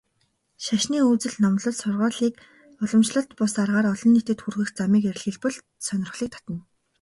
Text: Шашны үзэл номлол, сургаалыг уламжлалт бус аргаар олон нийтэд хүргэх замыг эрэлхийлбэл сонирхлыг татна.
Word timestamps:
Шашны 0.65 0.97
үзэл 1.11 1.35
номлол, 1.43 1.75
сургаалыг 1.81 2.33
уламжлалт 2.83 3.31
бус 3.39 3.53
аргаар 3.61 3.87
олон 3.93 4.09
нийтэд 4.13 4.39
хүргэх 4.41 4.69
замыг 4.77 5.03
эрэлхийлбэл 5.09 5.55
сонирхлыг 5.85 6.29
татна. 6.33 6.57